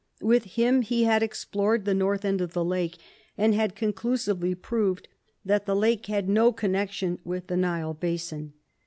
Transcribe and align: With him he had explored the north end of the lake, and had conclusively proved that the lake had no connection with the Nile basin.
With 0.23 0.45
him 0.57 0.81
he 0.81 1.03
had 1.03 1.21
explored 1.21 1.85
the 1.85 1.93
north 1.93 2.25
end 2.25 2.41
of 2.41 2.53
the 2.53 2.65
lake, 2.65 2.97
and 3.37 3.53
had 3.53 3.75
conclusively 3.75 4.55
proved 4.55 5.07
that 5.45 5.67
the 5.67 5.75
lake 5.75 6.07
had 6.07 6.27
no 6.27 6.51
connection 6.51 7.19
with 7.23 7.45
the 7.45 7.57
Nile 7.57 7.93
basin. 7.93 8.53